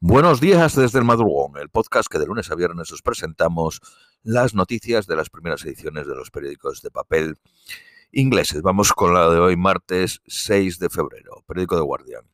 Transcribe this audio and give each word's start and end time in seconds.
Buenos 0.00 0.42
días 0.42 0.76
desde 0.76 0.98
el 0.98 1.06
madrugón, 1.06 1.56
el 1.56 1.70
podcast 1.70 2.06
que 2.12 2.18
de 2.18 2.26
lunes 2.26 2.50
a 2.50 2.54
viernes 2.54 2.92
os 2.92 3.00
presentamos 3.00 3.80
las 4.22 4.54
noticias 4.54 5.06
de 5.06 5.16
las 5.16 5.30
primeras 5.30 5.64
ediciones 5.64 6.06
de 6.06 6.14
los 6.14 6.30
periódicos 6.30 6.82
de 6.82 6.90
papel 6.90 7.38
ingleses. 8.12 8.60
Vamos 8.60 8.92
con 8.92 9.14
la 9.14 9.30
de 9.30 9.40
hoy, 9.40 9.56
martes 9.56 10.20
6 10.26 10.78
de 10.80 10.90
febrero, 10.90 11.42
periódico 11.46 11.76
de 11.76 11.82
Guardian. 11.82 12.24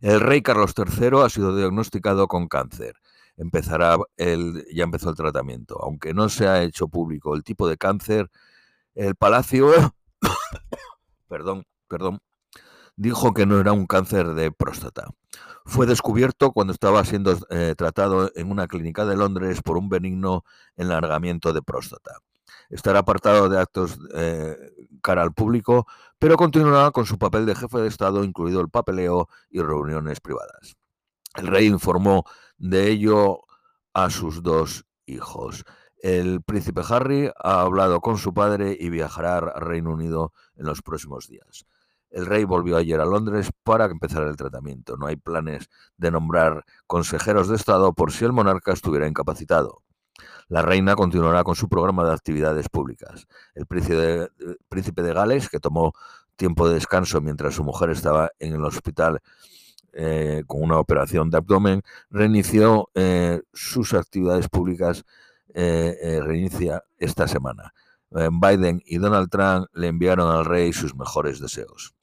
El 0.00 0.18
rey 0.18 0.42
Carlos 0.42 0.74
III 0.76 1.20
ha 1.24 1.28
sido 1.28 1.56
diagnosticado 1.56 2.26
con 2.26 2.48
cáncer. 2.48 2.96
Empezará 3.36 3.96
el, 4.16 4.66
ya 4.74 4.82
empezó 4.82 5.10
el 5.10 5.16
tratamiento. 5.16 5.80
Aunque 5.80 6.14
no 6.14 6.28
se 6.28 6.48
ha 6.48 6.64
hecho 6.64 6.88
público 6.88 7.36
el 7.36 7.44
tipo 7.44 7.68
de 7.68 7.76
cáncer, 7.76 8.28
el 8.96 9.14
palacio, 9.14 9.70
perdón, 11.28 11.64
perdón, 11.86 12.18
dijo 13.00 13.32
que 13.32 13.46
no 13.46 13.58
era 13.58 13.72
un 13.72 13.86
cáncer 13.86 14.34
de 14.34 14.52
próstata. 14.52 15.08
Fue 15.64 15.86
descubierto 15.86 16.52
cuando 16.52 16.74
estaba 16.74 17.02
siendo 17.06 17.34
eh, 17.48 17.74
tratado 17.74 18.30
en 18.34 18.50
una 18.50 18.66
clínica 18.68 19.06
de 19.06 19.16
Londres 19.16 19.62
por 19.62 19.78
un 19.78 19.88
benigno 19.88 20.44
enlargamiento 20.76 21.54
de 21.54 21.62
próstata. 21.62 22.18
Estará 22.68 22.98
apartado 22.98 23.48
de 23.48 23.58
actos 23.58 23.98
eh, 24.14 24.54
cara 25.02 25.22
al 25.22 25.32
público, 25.32 25.86
pero 26.18 26.36
continuará 26.36 26.90
con 26.90 27.06
su 27.06 27.18
papel 27.18 27.46
de 27.46 27.54
jefe 27.54 27.78
de 27.78 27.88
Estado, 27.88 28.22
incluido 28.22 28.60
el 28.60 28.68
papeleo 28.68 29.30
y 29.48 29.62
reuniones 29.62 30.20
privadas. 30.20 30.76
El 31.36 31.46
rey 31.46 31.68
informó 31.68 32.24
de 32.58 32.88
ello 32.88 33.44
a 33.94 34.10
sus 34.10 34.42
dos 34.42 34.84
hijos. 35.06 35.64
El 36.02 36.42
príncipe 36.42 36.82
Harry 36.86 37.30
ha 37.42 37.62
hablado 37.62 38.00
con 38.02 38.18
su 38.18 38.34
padre 38.34 38.76
y 38.78 38.90
viajará 38.90 39.38
al 39.38 39.52
Reino 39.62 39.92
Unido 39.92 40.34
en 40.56 40.66
los 40.66 40.82
próximos 40.82 41.28
días. 41.28 41.64
El 42.10 42.26
rey 42.26 42.44
volvió 42.44 42.76
ayer 42.76 43.00
a 43.00 43.04
Londres 43.04 43.50
para 43.62 43.86
empezar 43.86 44.24
el 44.24 44.36
tratamiento. 44.36 44.96
No 44.96 45.06
hay 45.06 45.16
planes 45.16 45.70
de 45.96 46.10
nombrar 46.10 46.64
consejeros 46.86 47.48
de 47.48 47.56
Estado 47.56 47.92
por 47.92 48.12
si 48.12 48.24
el 48.24 48.32
monarca 48.32 48.72
estuviera 48.72 49.06
incapacitado. 49.06 49.82
La 50.48 50.62
reina 50.62 50.96
continuará 50.96 51.44
con 51.44 51.54
su 51.54 51.68
programa 51.68 52.04
de 52.04 52.12
actividades 52.12 52.68
públicas. 52.68 53.28
El 53.54 53.66
príncipe 53.66 55.02
de, 55.02 55.12
Gales, 55.14 55.48
que 55.48 55.60
tomó 55.60 55.92
tiempo 56.36 56.68
de 56.68 56.74
descanso 56.74 57.20
mientras 57.20 57.54
su 57.54 57.62
mujer 57.62 57.90
estaba 57.90 58.30
en 58.38 58.54
el 58.54 58.64
hospital 58.64 59.20
eh, 59.92 60.42
con 60.48 60.62
una 60.62 60.78
operación 60.78 61.30
de 61.30 61.36
abdomen, 61.36 61.82
reinició 62.10 62.90
eh, 62.94 63.40
sus 63.52 63.94
actividades 63.94 64.48
públicas, 64.48 65.04
eh, 65.54 66.20
reinicia 66.22 66.82
esta 66.98 67.28
semana. 67.28 67.72
Biden 68.10 68.82
y 68.84 68.98
Donald 68.98 69.30
Trump 69.30 69.68
le 69.72 69.86
enviaron 69.86 70.34
al 70.34 70.44
rey 70.44 70.72
sus 70.72 70.96
mejores 70.96 71.38
deseos. 71.38 71.94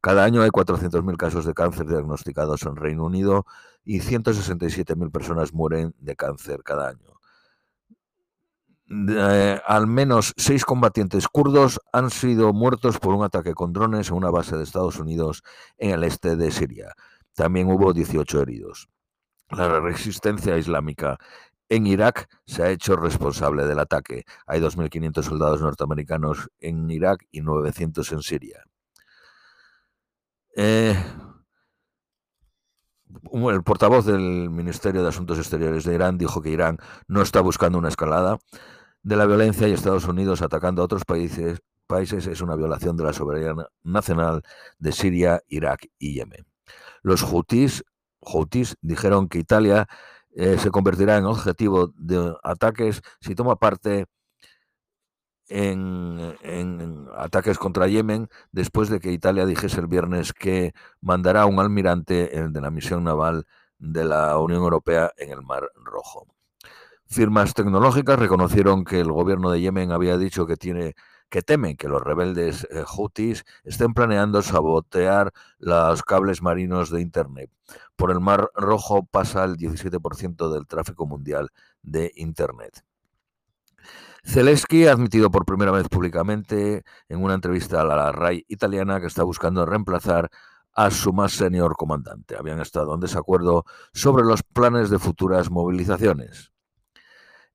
Cada 0.00 0.24
año 0.24 0.42
hay 0.42 0.50
400.000 0.50 1.16
casos 1.16 1.44
de 1.44 1.54
cáncer 1.54 1.86
diagnosticados 1.86 2.62
en 2.62 2.76
Reino 2.76 3.04
Unido 3.04 3.46
y 3.84 4.00
167.000 4.00 5.10
personas 5.10 5.52
mueren 5.52 5.94
de 5.98 6.14
cáncer 6.14 6.62
cada 6.62 6.88
año. 6.88 7.18
Al 9.66 9.86
menos 9.86 10.32
seis 10.38 10.64
combatientes 10.64 11.28
kurdos 11.28 11.78
han 11.92 12.10
sido 12.10 12.54
muertos 12.54 12.98
por 12.98 13.14
un 13.14 13.22
ataque 13.22 13.52
con 13.52 13.72
drones 13.74 14.08
en 14.08 14.16
una 14.16 14.30
base 14.30 14.56
de 14.56 14.64
Estados 14.64 14.98
Unidos 14.98 15.42
en 15.76 15.90
el 15.90 16.04
este 16.04 16.36
de 16.36 16.50
Siria. 16.50 16.94
También 17.34 17.70
hubo 17.70 17.92
18 17.92 18.40
heridos. 18.40 18.88
La 19.50 19.80
resistencia 19.80 20.56
islámica 20.56 21.18
en 21.68 21.86
Irak 21.86 22.28
se 22.46 22.62
ha 22.62 22.70
hecho 22.70 22.96
responsable 22.96 23.66
del 23.66 23.78
ataque. 23.78 24.24
Hay 24.46 24.60
2.500 24.60 25.22
soldados 25.22 25.60
norteamericanos 25.60 26.48
en 26.58 26.90
Irak 26.90 27.26
y 27.30 27.42
900 27.42 28.10
en 28.12 28.22
Siria. 28.22 28.64
Eh, 30.56 30.94
el 33.32 33.62
portavoz 33.62 34.06
del 34.06 34.50
Ministerio 34.50 35.02
de 35.02 35.08
Asuntos 35.08 35.38
Exteriores 35.38 35.84
de 35.84 35.94
Irán 35.94 36.18
dijo 36.18 36.42
que 36.42 36.50
Irán 36.50 36.78
no 37.06 37.22
está 37.22 37.40
buscando 37.40 37.78
una 37.78 37.88
escalada 37.88 38.38
de 39.02 39.16
la 39.16 39.26
violencia 39.26 39.68
y 39.68 39.72
Estados 39.72 40.06
Unidos 40.06 40.42
atacando 40.42 40.82
a 40.82 40.84
otros 40.84 41.04
países, 41.04 41.60
es 42.26 42.40
una 42.40 42.56
violación 42.56 42.96
de 42.96 43.04
la 43.04 43.12
soberanía 43.12 43.54
nacional 43.82 44.42
de 44.78 44.92
Siria, 44.92 45.40
Irak 45.48 45.86
y 45.98 46.14
Yemen. 46.14 46.46
Los 47.02 47.22
Houthis, 47.22 47.84
dijeron 48.82 49.28
que 49.28 49.38
Italia 49.38 49.88
eh, 50.34 50.58
se 50.58 50.70
convertirá 50.70 51.16
en 51.16 51.24
objetivo 51.24 51.92
de 51.96 52.34
ataques 52.42 53.00
si 53.20 53.34
toma 53.34 53.56
parte 53.56 54.06
en, 55.48 57.08
ataques 57.16 57.58
contra 57.58 57.88
Yemen 57.88 58.28
después 58.52 58.88
de 58.88 59.00
que 59.00 59.12
Italia 59.12 59.46
dijese 59.46 59.80
el 59.80 59.86
viernes 59.86 60.32
que 60.32 60.72
mandará 61.00 61.46
un 61.46 61.60
almirante 61.60 62.28
de 62.48 62.60
la 62.60 62.70
misión 62.70 63.04
naval 63.04 63.46
de 63.78 64.04
la 64.04 64.38
Unión 64.38 64.62
Europea 64.62 65.12
en 65.16 65.30
el 65.30 65.42
Mar 65.42 65.70
Rojo. 65.76 66.26
Firmas 67.06 67.54
tecnológicas 67.54 68.18
reconocieron 68.18 68.84
que 68.84 69.00
el 69.00 69.10
gobierno 69.10 69.50
de 69.50 69.60
Yemen 69.60 69.92
había 69.92 70.18
dicho 70.18 70.46
que 70.46 70.56
tiene 70.56 70.94
que 71.30 71.42
temen 71.42 71.76
que 71.76 71.88
los 71.88 72.02
rebeldes 72.02 72.66
eh, 72.70 72.84
Houthis 72.86 73.44
estén 73.64 73.94
planeando 73.94 74.42
sabotear 74.42 75.32
los 75.58 76.02
cables 76.02 76.42
marinos 76.42 76.90
de 76.90 77.00
Internet. 77.00 77.50
Por 77.96 78.10
el 78.10 78.20
Mar 78.20 78.50
Rojo 78.54 79.04
pasa 79.04 79.44
el 79.44 79.56
17% 79.56 80.52
del 80.52 80.66
tráfico 80.66 81.06
mundial 81.06 81.50
de 81.82 82.12
Internet. 82.16 82.82
Zelensky 84.24 84.86
ha 84.86 84.92
admitido 84.92 85.30
por 85.30 85.44
primera 85.44 85.70
vez 85.70 85.88
públicamente 85.88 86.84
en 87.08 87.22
una 87.22 87.34
entrevista 87.34 87.80
a 87.80 87.84
la 87.84 88.12
RAI 88.12 88.44
italiana 88.48 89.00
que 89.00 89.06
está 89.06 89.22
buscando 89.22 89.64
reemplazar 89.64 90.30
a 90.74 90.90
su 90.90 91.12
más 91.12 91.32
senior 91.32 91.76
comandante. 91.76 92.36
Habían 92.36 92.60
estado 92.60 92.94
en 92.94 93.00
desacuerdo 93.00 93.64
sobre 93.92 94.24
los 94.24 94.42
planes 94.42 94.90
de 94.90 94.98
futuras 94.98 95.50
movilizaciones. 95.50 96.52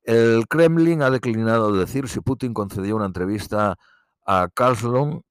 El 0.04 0.48
Kremlin 0.50 1.02
ha 1.02 1.10
declinado 1.10 1.72
decir 1.72 2.10
si 2.10 2.20
Putin 2.20 2.54
concedió 2.54 2.96
una 2.96 3.06
entrevista 3.06 3.78
a 4.26 4.50
Carlson, 4.54 5.24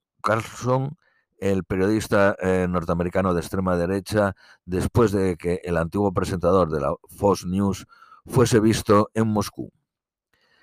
el 1.39 1.65
periodista 1.65 2.37
eh, 2.41 2.67
norteamericano 2.71 3.35
de 3.35 3.41
extrema 3.41 3.77
derecha, 3.77 4.35
después 4.65 5.13
de 5.13 5.37
que 5.37 5.61
el 5.65 5.77
antiguo 5.77 6.13
presentador 6.13 6.71
de 6.71 6.81
la 6.81 6.95
Fox 7.09 7.45
News 7.45 7.87
fuese 8.25 8.61
visto 8.61 9.11
en 9.13 9.29
Moscú. 9.29 9.71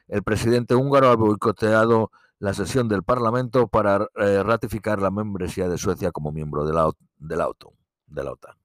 El 0.10 0.24
presidente 0.24 0.76
húngaro 0.76 1.10
ha 1.10 1.16
boicoteado 1.16 2.12
la 2.40 2.54
sesión 2.54 2.90
del 2.90 3.04
Parlamento 3.04 3.68
para 3.68 4.08
eh, 4.16 4.44
ratificar 4.44 5.02
la 5.02 5.12
membresía 5.12 5.70
de 5.70 5.78
Suecia 5.78 6.12
como 6.12 6.32
miembro 6.32 6.66
de 6.66 6.74
la, 6.74 6.90
de 7.18 7.38
la 7.38 7.48
OTAN. 7.48 8.60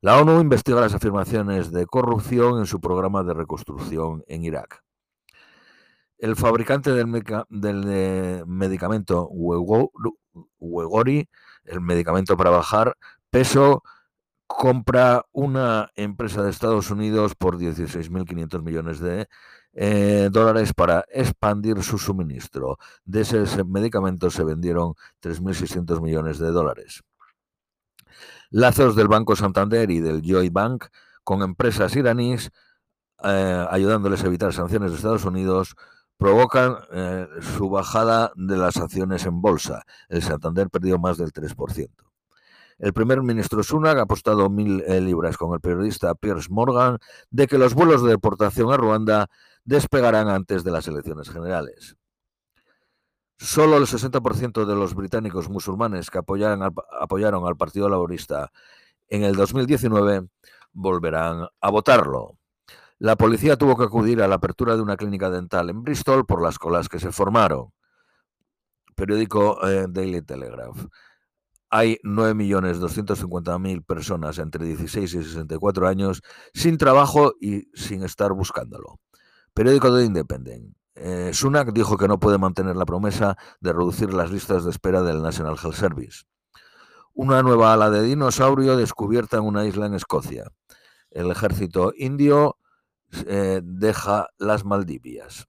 La 0.00 0.20
ONU 0.20 0.40
investiga 0.40 0.80
las 0.80 0.94
afirmaciones 0.94 1.72
de 1.72 1.86
corrupción 1.86 2.58
en 2.58 2.66
su 2.66 2.80
programa 2.80 3.24
de 3.24 3.34
reconstrucción 3.34 4.22
en 4.28 4.44
Irak. 4.44 4.84
El 6.18 6.36
fabricante 6.36 6.92
del, 6.92 7.06
medicamento 8.46 9.28
Wegori, 10.58 11.28
el 11.64 11.80
medicamento 11.80 12.36
para 12.36 12.50
bajar 12.50 12.96
peso, 13.30 13.82
compra 14.48 15.26
una 15.32 15.90
empresa 15.94 16.42
de 16.42 16.50
Estados 16.50 16.90
Unidos 16.90 17.34
por 17.36 17.58
16.500 17.58 18.62
millones 18.62 18.98
de 18.98 19.28
eh, 19.74 20.30
dólares 20.32 20.72
para 20.74 21.04
expandir 21.12 21.82
su 21.84 21.98
suministro. 21.98 22.78
De 23.04 23.20
ese 23.20 23.62
medicamento 23.64 24.30
se 24.30 24.42
vendieron 24.42 24.94
3.600 25.22 26.00
millones 26.00 26.38
de 26.38 26.50
dólares. 26.50 27.04
Lazos 28.50 28.96
del 28.96 29.06
Banco 29.06 29.36
Santander 29.36 29.90
y 29.90 30.00
del 30.00 30.22
Joy 30.22 30.48
Bank 30.48 30.86
con 31.22 31.42
empresas 31.42 31.94
iraníes 31.94 32.50
eh, 33.22 33.66
ayudándoles 33.70 34.24
a 34.24 34.28
evitar 34.28 34.52
sanciones 34.54 34.90
de 34.90 34.96
Estados 34.96 35.26
Unidos 35.26 35.76
provocan 36.16 36.76
eh, 36.90 37.28
su 37.56 37.68
bajada 37.68 38.32
de 38.34 38.56
las 38.56 38.78
acciones 38.78 39.26
en 39.26 39.42
bolsa. 39.42 39.84
El 40.08 40.22
Santander 40.22 40.70
perdió 40.70 40.98
más 40.98 41.18
del 41.18 41.32
3%. 41.32 42.07
El 42.78 42.92
primer 42.92 43.22
ministro 43.22 43.62
Sunak 43.62 43.98
ha 43.98 44.02
apostado 44.02 44.48
mil 44.48 44.84
libras 45.04 45.36
con 45.36 45.52
el 45.52 45.60
periodista 45.60 46.14
Piers 46.14 46.48
Morgan 46.48 46.98
de 47.30 47.48
que 47.48 47.58
los 47.58 47.74
vuelos 47.74 48.02
de 48.02 48.10
deportación 48.10 48.72
a 48.72 48.76
Ruanda 48.76 49.28
despegarán 49.64 50.28
antes 50.28 50.62
de 50.62 50.70
las 50.70 50.86
elecciones 50.86 51.28
generales. 51.28 51.96
Solo 53.36 53.76
el 53.76 53.84
60% 53.84 54.64
de 54.64 54.74
los 54.74 54.94
británicos 54.94 55.48
musulmanes 55.48 56.10
que 56.10 56.18
apoyaron 56.18 56.62
al, 57.46 57.56
Partido 57.56 57.88
Laborista 57.88 58.50
en 59.08 59.22
el 59.22 59.36
2019 59.36 60.28
volverán 60.72 61.46
a 61.60 61.70
votarlo. 61.70 62.38
La 62.98 63.14
policía 63.14 63.56
tuvo 63.56 63.76
que 63.76 63.84
acudir 63.84 64.22
a 64.22 64.28
la 64.28 64.36
apertura 64.36 64.74
de 64.74 64.82
una 64.82 64.96
clínica 64.96 65.30
dental 65.30 65.70
en 65.70 65.84
Bristol 65.84 66.26
por 66.26 66.42
las 66.42 66.58
colas 66.58 66.88
que 66.88 66.98
se 66.98 67.12
formaron. 67.12 67.72
Periódico 68.96 69.64
eh, 69.68 69.86
Daily 69.88 70.22
Telegraph. 70.22 70.86
Hay 71.70 71.98
9.250.000 72.02 73.84
personas 73.84 74.38
entre 74.38 74.64
16 74.64 75.14
y 75.14 75.22
64 75.22 75.86
años 75.86 76.22
sin 76.54 76.78
trabajo 76.78 77.34
y 77.40 77.68
sin 77.74 78.02
estar 78.02 78.32
buscándolo. 78.32 79.00
Periódico 79.52 79.92
de 79.92 80.04
Independent. 80.04 80.74
Eh, 80.94 81.30
Sunak 81.32 81.72
dijo 81.72 81.96
que 81.96 82.08
no 82.08 82.18
puede 82.18 82.38
mantener 82.38 82.76
la 82.76 82.84
promesa 82.84 83.36
de 83.60 83.72
reducir 83.72 84.12
las 84.12 84.32
listas 84.32 84.64
de 84.64 84.70
espera 84.70 85.02
del 85.02 85.22
National 85.22 85.56
Health 85.62 85.74
Service. 85.74 86.24
Una 87.14 87.42
nueva 87.42 87.72
ala 87.72 87.90
de 87.90 88.02
dinosaurio 88.02 88.76
descubierta 88.76 89.36
en 89.36 89.44
una 89.44 89.64
isla 89.66 89.86
en 89.86 89.94
Escocia. 89.94 90.52
el 91.10 91.30
ejército 91.30 91.92
indio 91.96 92.58
eh, 93.26 93.60
deja 93.62 94.28
las 94.38 94.64
Maldivias. 94.64 95.48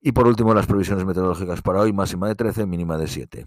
Y 0.00 0.12
por 0.12 0.26
último, 0.26 0.54
las 0.54 0.66
previsiones 0.66 1.04
meteorológicas 1.04 1.62
para 1.62 1.80
hoy, 1.80 1.92
máxima 1.92 2.28
de 2.28 2.36
13, 2.36 2.66
mínima 2.66 2.96
de 2.96 3.08
7. 3.08 3.46